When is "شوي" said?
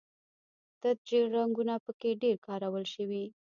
2.93-3.25